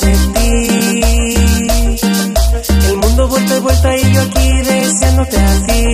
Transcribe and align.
de 0.00 0.12
ti. 0.34 1.00
El 2.88 2.96
mundo 2.96 3.28
vuelta 3.28 3.56
y 3.56 3.60
vuelta 3.60 3.96
y 3.96 4.12
yo 4.12 4.22
aquí 4.22 4.62
deseándote 4.62 5.36
a 5.38 5.66
ti. 5.66 5.84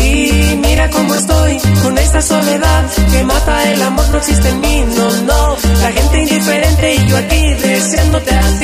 Y 0.00 0.56
mira 0.56 0.90
cómo 0.90 1.14
estoy 1.14 1.58
con 1.82 1.98
esta 1.98 2.22
soledad 2.22 2.84
que 3.10 3.24
mata 3.24 3.72
el 3.72 3.82
amor, 3.82 4.08
no 4.10 4.18
existe 4.18 4.48
en 4.48 4.60
mí, 4.60 4.84
no, 4.96 5.10
no. 5.22 5.56
La 5.80 5.92
gente 5.92 6.22
indiferente 6.22 6.94
y 6.94 7.06
yo 7.08 7.16
aquí 7.16 7.54
deseándote 7.54 8.34
a. 8.34 8.61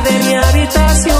de 0.00 0.18
mi 0.24 0.34
habitación. 0.34 1.14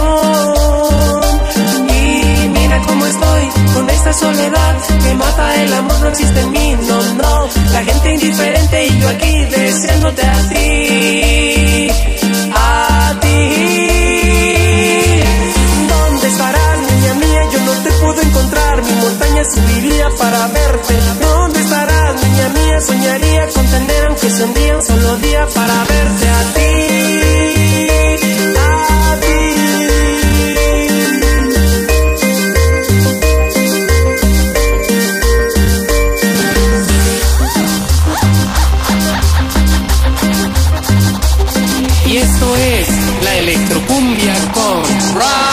Y 1.88 2.48
mira 2.48 2.80
cómo 2.86 3.06
estoy 3.06 3.48
con 3.74 3.90
esta 3.90 4.12
soledad 4.12 4.76
que 5.02 5.14
mata 5.14 5.62
el 5.62 5.72
amor, 5.72 6.00
no 6.00 6.08
existe 6.08 6.40
en 6.40 6.50
mí, 6.50 6.76
no, 6.88 7.02
no. 7.14 7.48
La 7.72 7.84
gente 7.84 8.14
indiferente 8.14 8.86
y 8.86 9.00
yo 9.00 9.08
aquí 9.08 9.44
deseándote 9.44 10.22
a 10.22 10.48
ti. 10.48 11.88
A 12.54 13.14
ti. 13.20 13.50
¿Dónde 15.88 16.28
estarás, 16.28 16.78
niña 16.90 17.14
mía? 17.14 17.42
Yo 17.52 17.60
no 17.60 17.72
te 17.82 17.90
puedo 17.92 18.20
encontrar. 18.22 18.82
Mi 18.82 18.92
montaña 18.92 19.44
subiría 19.44 20.08
para 20.18 20.46
verte. 20.48 20.94
¿Dónde 21.20 21.60
estarás, 21.60 22.22
niña 22.22 22.48
mía? 22.48 22.80
Soñaría 22.80 23.48
con 23.48 23.66
tener, 23.66 24.06
aunque 24.08 24.30
sea 24.30 24.46
un 24.46 24.54
día, 24.54 24.63
electrocumbia 43.38 44.34
con 44.52 44.82
Rhyme 45.14 45.43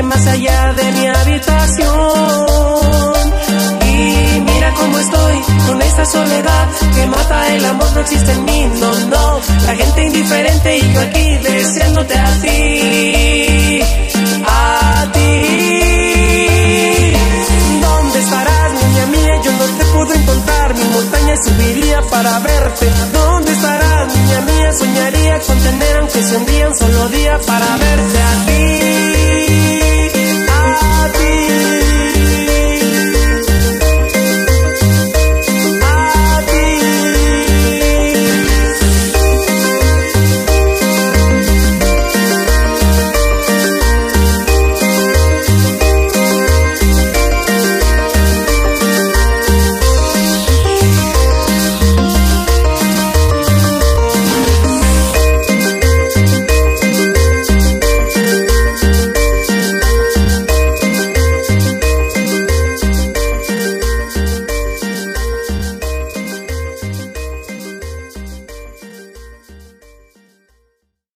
que 0.00 0.06
más 0.06 0.26
allá 0.26 0.72
de 0.72 0.92
mi 0.92 1.06
habitación. 1.06 1.88
Y 3.86 4.40
mira 4.40 4.72
cómo 4.74 4.98
estoy 4.98 5.34
con 5.66 5.82
esta 5.82 6.04
soledad 6.06 6.68
que 6.94 7.06
mata 7.06 7.54
el 7.54 7.64
amor, 7.66 7.92
no 7.92 8.00
existe 8.00 8.32
en 8.32 8.44
mí, 8.46 8.70
no, 8.80 8.94
no. 9.14 9.40
La 9.66 9.74
gente 9.74 10.04
indiferente 10.04 10.78
y 10.78 10.92
yo 10.92 11.00
aquí 11.00 11.36
deseándote 11.38 12.14
a 12.18 12.40
ti. 12.40 13.80
A 14.46 15.06
ti. 15.12 15.20
¿Dónde 17.82 18.18
estarás, 18.20 18.72
niña 18.72 19.06
mía? 19.06 19.42
Yo 19.44 19.52
no 19.52 19.64
te 19.78 19.84
puedo 19.84 20.14
encontrar. 20.14 20.74
Mi 20.76 20.84
montaña 20.84 21.34
subiría 21.44 22.00
para 22.02 22.38
verte. 22.38 22.86
¿Dónde 23.12 23.52
estarás, 23.52 24.14
niña 24.14 24.40
mía? 24.40 24.72
Soñaría 24.72 25.40
con 25.40 25.58
tener, 25.58 25.96
aunque 25.98 26.22
sea 26.22 26.38
un 26.38 26.46
día, 26.46 26.68
un 26.68 26.76
solo 26.76 27.08
día 27.08 27.38
para 27.46 27.79